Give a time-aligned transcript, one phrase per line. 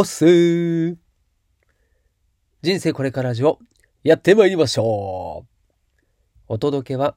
[0.00, 0.96] おっすー
[2.62, 3.58] 人生これからラジオ、
[4.04, 5.50] やってまいりましょう
[6.46, 7.16] お届けは、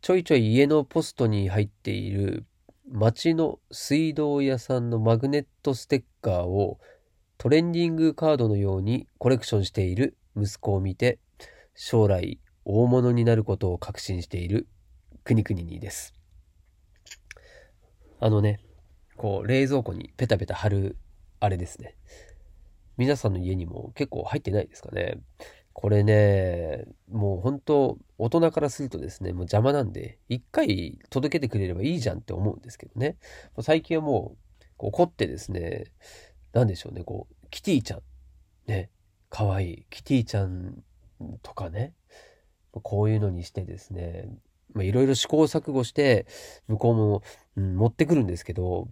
[0.00, 2.44] ちょいちょい家のポストに入っている
[2.90, 6.80] 町の水道屋さんのマグネットステッカーを
[7.38, 11.20] トレンディングカードのようにコレクションしている息子を見て、
[11.76, 14.66] 将来大物になることを確信している
[15.22, 16.14] くにくににです。
[18.18, 18.58] あのね、
[19.16, 20.96] こう冷蔵庫にペタペタ貼る
[21.40, 21.96] あれですね。
[22.96, 25.18] 皆さんの家にも結構入ってないですかね。
[25.72, 33.16] これね、もう本当大人からするとですね、もう邪魔なんで、一回届けてくれればいいじゃんって思うんですけどね。
[33.62, 35.84] 最近はもう、怒ってですね、
[36.52, 38.02] なんでしょうね、こう、キティちゃん。
[38.66, 38.90] ね、
[39.30, 39.86] かわいい。
[39.88, 40.82] キティちゃん
[41.42, 41.94] とかね、
[42.72, 44.28] こういうのにしてですね、
[44.76, 46.26] いろいろ試行錯誤して、
[46.68, 47.22] 向こうも、
[47.56, 48.88] うん、持ってくるんですけど、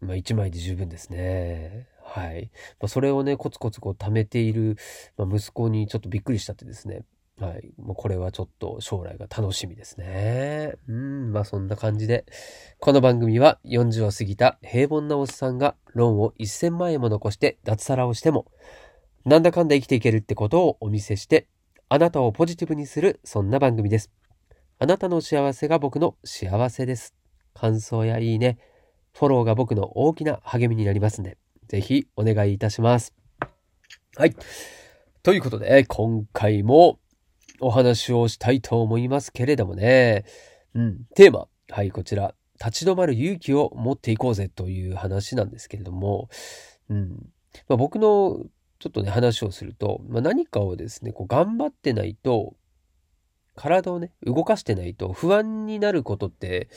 [0.00, 1.88] まあ、1枚で十分ですね。
[2.02, 2.50] はい。
[2.80, 4.76] まあ、それをね、コツコツこう貯めている、
[5.16, 7.04] まあ、息子にちょっとびっくりしたってですね。
[7.40, 7.72] はい。
[7.80, 10.74] もうこれはちょっと将来が楽しみですね。
[10.88, 12.24] うん、まあそんな感じで。
[12.80, 18.46] この番組は40を過ぎた平凡なおっさんがローンを1000万円も残して脱サラをしても、
[19.24, 21.46] なんだかんだ生きていけるってことをお見せして、
[21.88, 24.10] あなたをポジティブにする、そんな番組です。
[24.80, 27.14] あなたの幸せが僕の幸せです。
[27.54, 28.58] 感想やいいね、
[29.18, 33.14] フォローが僕の大きな励みになりますんで、ぜひお願いいたします。
[34.14, 34.36] はい。
[35.24, 37.00] ということで、今回も
[37.58, 40.24] お話をしたいと思いますけれどもね、
[40.72, 42.32] うん、テーマ、はい、こちら、
[42.64, 46.28] 立ち止まる勇気を持っていこうぜという話なんですけれども、
[46.88, 47.08] うん、
[47.68, 48.46] まあ、僕の
[48.78, 52.54] ちょっとね、話をすると、まあ、何かをですね、こう頑張ってないと、
[53.56, 56.68] 体をね、動かしてないと不安になることって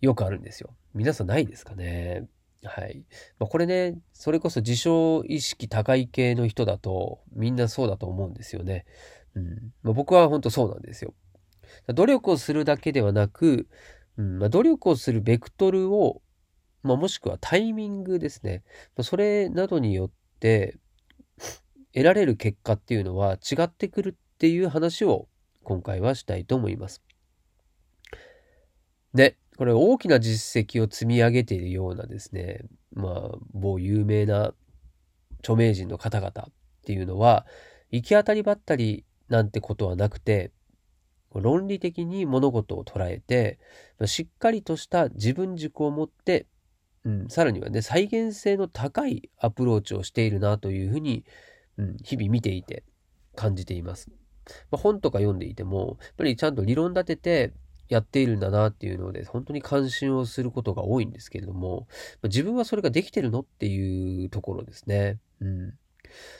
[0.00, 0.74] よくあるんですよ。
[0.94, 2.28] 皆さんないですかね？
[2.62, 3.04] はい。
[3.38, 8.86] まあ、これね、それこそ自傷意識高い系の人だと、みんなそうだと思うんですよね。
[9.34, 9.72] うん。
[9.82, 11.12] まあ、僕は本当そうなんですよ。
[11.88, 13.68] 努力をするだけではなく、
[14.16, 16.22] うんまあ、努力をするベクトルを、
[16.82, 18.62] まあ、もしくはタイミングですね。
[18.96, 20.78] まあ、それなどによって、
[21.92, 25.28] 得られる結果っていうのは違ってくるっていう話を
[25.62, 27.02] 今回はしたいと思います。
[29.12, 34.52] で、これ大きな実績を積み上げているようなですね、まあ、某有名な
[35.40, 36.52] 著名人の方々っ
[36.84, 37.46] ていうのは、
[37.90, 40.52] 行き当たりばったりなんてことはなくて、
[41.32, 43.58] 論理的に物事を捉えて、
[44.06, 46.46] しっかりとした自分軸を持って、
[47.04, 51.24] うん、さらにはね、再現性の高いアプローチをしているなというふうに、
[51.76, 52.84] うん、日々見ていて
[53.34, 54.10] 感じています。
[54.70, 57.52] まあ、本とか読んでいても、やっぱりちゃんと理論立てて、
[57.94, 61.86] やっているんだなっていうので、本当に関心をすることが多いんですけれども、
[62.24, 65.20] 自分はそれができてるのっていうところですね。
[65.40, 65.74] うん。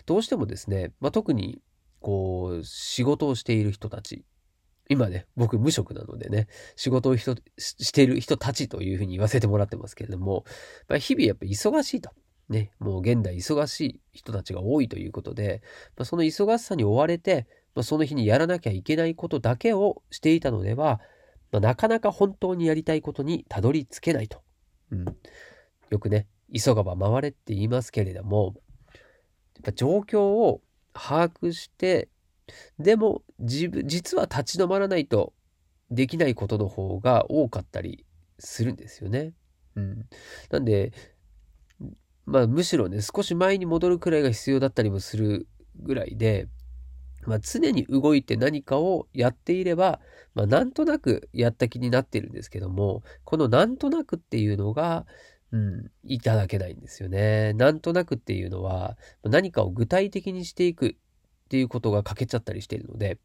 [0.07, 1.63] どうしてもですね、まあ、特に、
[2.01, 4.25] こう、仕事をしている人たち、
[4.89, 10.45] 今ね、僕無職なのでね、仕事をしている人たちというふうに言わせてもらってますけれども、
[10.89, 12.11] まあ、日々やっぱ忙しいと。
[12.51, 15.63] ね、もう現代忙しい人たちが多いということで、
[15.97, 21.01] まあ、その忙しさに追われて、まあ、その日にやらなきゃいけないことだけをしていたのでは、
[21.55, 24.43] まあ、なかなか本当にやりたいことにたどり着けないと。
[24.91, 25.05] うん。
[25.89, 28.55] よくね、急がば回れって言いますけれども、
[29.55, 30.63] やっぱ状況を
[30.93, 32.09] 把握して、
[32.81, 35.33] でも自分、実は立ち止まらないと
[35.93, 38.05] できないことの方が多かったり
[38.41, 39.33] するんですよね。
[39.77, 40.09] うん。
[40.51, 40.93] なんで、
[42.27, 46.49] まあむしろね、少し前に戻るくらいが必要だったりもするぐらいで、
[47.27, 50.01] まあ、常に動いて何かをやっていれば、
[50.35, 55.07] まあ、なんとなくやった気になってるんですけども、このなんとなくっていうのが、
[55.53, 57.53] うん、いただけないんですよね。
[57.53, 63.19] なんとなくっていうのは、何かを具体的にしていくっていうことが欠けちゃったりしてるので、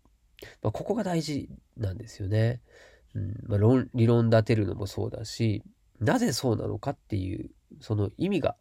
[0.61, 2.61] まあ、ここが大事なんですよね。
[3.15, 5.63] うんまあ、理論立てるのもそうだし、
[5.99, 7.49] なぜそうなのかっていう、
[7.81, 8.55] その意味が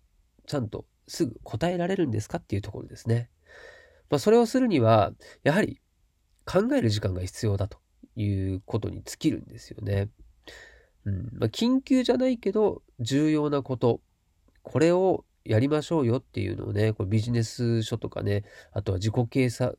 [0.46, 3.28] ちゃんとすぐ答えられるんですかっていうところですね。
[4.10, 5.12] まあ、それをするには、
[5.42, 5.80] やはり
[6.44, 7.78] 考える時間が必要だと
[8.16, 10.08] いうことに尽きるんですよね。
[11.04, 14.00] うんまあ、緊急じゃないけど重要なこと、
[14.62, 19.78] これをやりましょうよっていうのをね、これビジネス書とかね、あとは自己警察、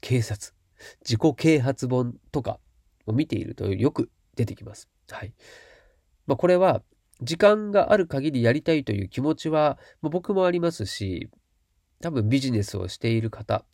[0.00, 0.52] 警察、
[1.00, 2.60] 自己啓発本とか
[3.06, 4.88] を見ているとよく出てきます。
[5.10, 5.32] はい。
[6.26, 6.82] まあ、これは
[7.22, 11.30] 時間がある限りやりたいという気持ちは、まあ、僕もありますし、
[12.00, 13.64] 多分ビジネスをしている方っ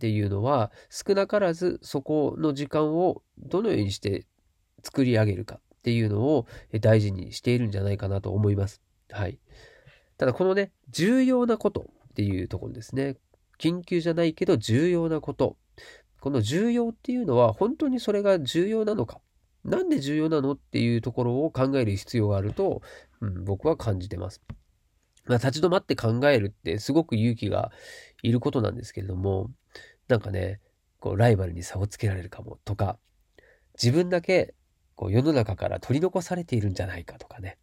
[0.00, 4.26] ていうのは少なからずそこの時間をどのようにして
[4.82, 6.46] 作り上げるかっていうのを
[6.80, 8.82] 大事にしているんじゃないかなと思います。
[9.10, 9.38] はい。
[10.18, 13.16] ただこのね、重要なことっていうところですね。
[13.58, 15.56] 緊急じゃないけど重要なこと。
[16.20, 19.20] この重要っていうのは本当にそれが重要なのか。
[19.64, 22.82] なんで重要なのっていうところを考える必要があると、
[23.20, 24.42] うん、僕は感じてます。
[25.26, 27.70] まあ、立ち止まって考えるってすごく勇気が
[28.22, 29.50] いることなんですけれども、
[30.08, 30.60] なんかね、
[30.98, 32.98] こうライバルに差をつけられるかもとか、
[33.80, 34.54] 自分だけ
[34.96, 37.58] こう世の中から取り残されているんじゃないかとかね、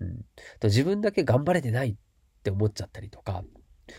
[0.00, 0.24] うん、
[0.62, 1.96] 自分だけ頑張れてないっ
[2.44, 3.42] て思っちゃったりとか、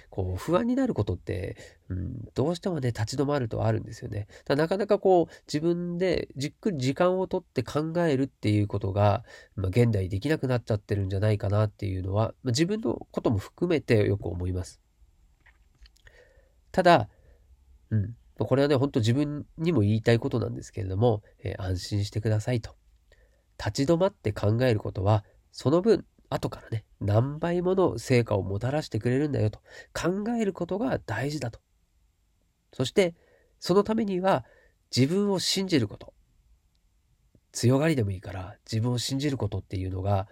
[0.10, 1.58] こう不安になることって、
[1.90, 4.28] うん、どうしてもね立ち止まるとあるんですよね。
[4.46, 9.24] だなかなかこう自分でじっくり時間をとって考えるっていうことが、
[9.56, 14.80] まあ、現代できなくなっちゃってるんじゃないかなっていうのは、まあ、自分のことも含めてよく思います。
[16.72, 17.10] ただ、
[17.90, 22.76] うん、これはね本当自分にも言いたいことなんですけれども、えー、安心してくださいと。
[23.58, 29.60] 立ち止まって考えることはその分後からね、何倍もの成果をもたらしてくれるんだよと
[29.94, 31.60] 考えることが大事だと。
[32.74, 33.16] そして、
[33.60, 34.46] そのためには
[34.96, 36.14] 自分を信じること。
[37.52, 40.28] 強がりでもいいから自分を信じることっていうのが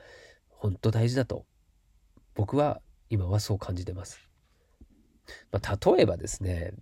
[0.49, 1.45] 本当大事だと
[2.35, 2.79] 僕は
[3.09, 4.29] 今はそう感じてます。
[5.51, 6.73] まあ、例えばですね、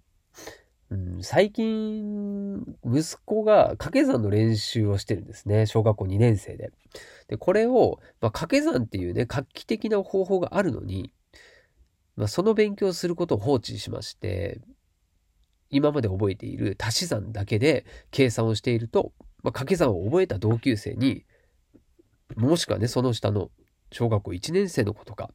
[0.91, 5.65] うん、最近、息子が掛け算の練習をしてるんですね。
[5.65, 6.71] 小学校2年生で。
[7.27, 11.11] で、これを、まあ、掛け算っていうね、画期的な方法があるのに、
[12.15, 14.61] まあ、その勉強することを放置しまして、
[15.71, 19.11] 今まで覚えている足し算だけで計算をしていると、
[19.41, 21.25] まあ、掛け算を覚えた同級生に、
[22.35, 23.49] もしくはね、その下の
[23.91, 25.31] 小学校1年生の子とか、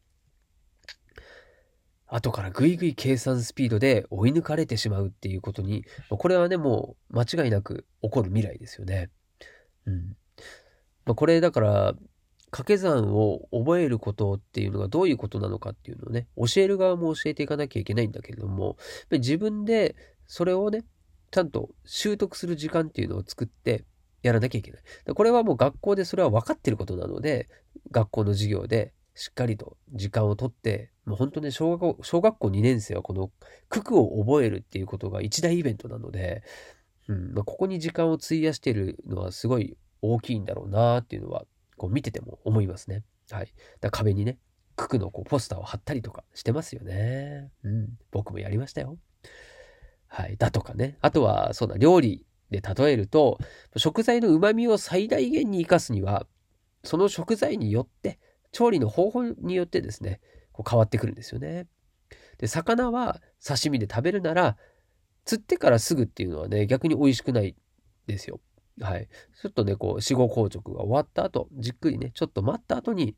[2.10, 9.10] 後からぐいぐい計算スピードで追い抜かれてしまうっていうことに、これはね、もう間違いなく起こる未来ですよね。
[9.86, 10.16] うん。
[11.06, 11.94] まあ、これだから、
[12.50, 18.76] 掛け算を覚えることっていうのがどういうことなのかっていうのをね、教える側も教えていかなきゃいけないんだけれども、
[19.10, 19.94] 自分で
[20.26, 20.84] それをね、
[21.30, 23.84] ちゃんと習得する時間っていうのを作って
[24.22, 24.82] やらなきゃいけない。
[25.14, 27.48] これはもう学校でそれは分かってることなので、
[27.92, 33.32] 学校の授業でしっかりと時間をとって、もう本当ね、小学校、小学校2年生はこの
[33.68, 36.44] 九九を覚えるっていうことが一大イベントなので、
[37.08, 41.46] うんまあ、ここに時間を費やしてるのはすごい大きいんだろうなっていうのは、
[41.76, 43.02] こう見てても思いますね。
[43.28, 43.52] はい。
[43.80, 44.38] だ壁にね、
[44.76, 47.50] 九九のこうポスターを貼ったりとかしてますよね。
[47.64, 47.88] うん。
[48.12, 48.96] 僕もやりましたよ。
[50.06, 50.36] はい。
[50.36, 50.96] だとかね。
[51.00, 53.38] あとは、そうだ、料理で例えると、
[53.76, 56.28] 食材の旨味を最大限に活かすには、
[56.84, 58.20] その食材によって
[58.52, 60.20] 調理の方法によってですね、
[60.60, 61.66] こう変わってくるんですよね。
[62.38, 64.56] で、魚は刺身で食べるなら、
[65.24, 67.56] 釣ってからすぐっていうのはね、逆に美味しくない
[68.06, 68.40] ですよ。
[68.80, 69.08] はい。
[69.42, 73.16] ちょっとね、こう、死後硬直が終わった後、じっくりね、ちょっと待った後に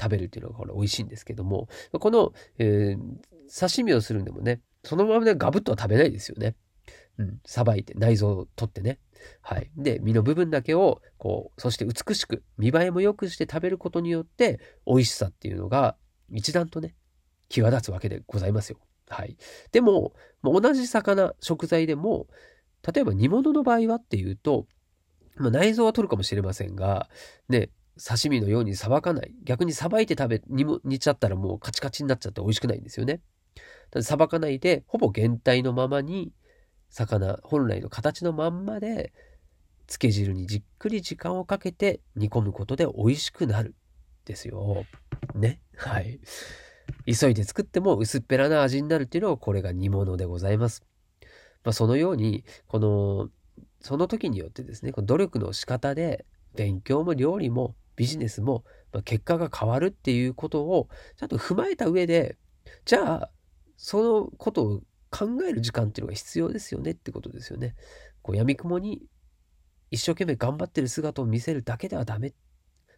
[0.00, 6.56] 食べるっていうのがこれ美味しいんですけども、この、えー、刺身をするんでもね、そのままでガブッとは食べないですよね。
[7.18, 8.98] うん、さばいて内臓を取ってね。
[9.40, 9.70] はい。
[9.76, 15.96] で、身の部分だけを、こう、そして美しく、見栄えも良くして食べることによって、美味しさっていうのが、
[16.30, 16.94] 一段とね、
[17.48, 18.78] 際立つわけでございますよ。
[19.08, 19.36] はい。
[19.72, 20.12] でも、
[20.42, 22.26] 同じ魚、食材でも、
[22.92, 24.66] 例えば煮物の場合はっていうと、
[25.36, 27.08] まあ、内臓は取るかもしれませんが、
[27.48, 27.70] ね、
[28.02, 29.34] 刺身のようにさばかない。
[29.44, 33.20] 逆にさばいて食べ、煮煮ちゃったらもうカチカチになっちゃって美味しくないんですよね。
[34.02, 36.32] さばかないで、ほぼ原体のままに、
[36.90, 39.12] 魚本来の形のまんまで
[39.86, 43.74] 漬け汁にじっくり時間をかけて煮込むことで美味しくなる
[44.24, 44.84] ですよ。
[45.34, 45.60] ね。
[45.76, 46.20] はい。
[47.06, 50.82] 急いで作っても薄っぺらな味になるっていうのがこれが煮物でございます。
[51.64, 53.28] まあ、そのように、この、
[53.80, 62.36] その時によってですね、この努力の仕方で勉強も料理もビジネスも、ま結果が変わるっていうことをちゃんと踏まえた上で、
[62.84, 63.30] じゃあ、
[63.76, 67.74] そのことを考える時間っていうのが必要ですよねってことですよね。
[68.22, 69.02] こう闇雲に
[69.90, 72.32] 一生懸命頑張ってる姿を見せるだけではダメ。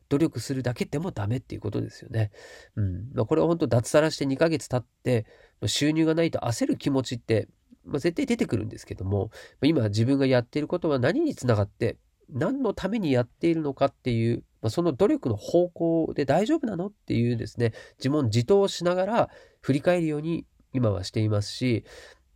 [0.09, 2.31] 努力するだけでもダメっていうことですよね。
[2.77, 3.11] うん。
[3.15, 5.27] まあ、これは本当脱サラして2ヶ月経って、
[5.67, 7.49] 収入がないと焦る気持ちって、
[7.85, 9.31] まあ、絶対出てくるんですけども、
[9.63, 11.97] 今自分がやっていることは何につながって、
[12.31, 21.85] 何のためにやっているのかっていう、まあ、その努力の方向で大丈夫なのっていうですね、自問自答しながら振り返るように今はしていますし、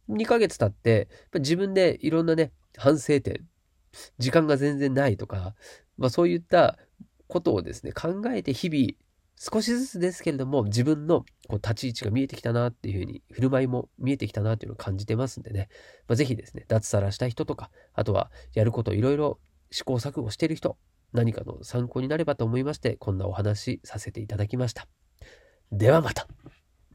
[0.08, 3.46] 2ヶ月経って、まあ自分でいろんなね、反省点、
[4.18, 5.54] 時間が全然ないとか、
[5.98, 6.78] まあそういった
[7.32, 8.92] ことをですね、考えて日々、
[9.36, 15.68] 少しずつですけれども、自分のこう立ち位置が見えてきたなっていうふうに、振る舞いも見えてきたなっていうのを感じてますんでね、
[16.06, 20.76] まあ、ぜひですね、脱サラした人とか、あとはやることいろいろ試行錯誤している人、
[21.12, 24.86] 何かの参考になればと思いまして、こんなお話させていただきました。
[25.72, 26.28] ではまた。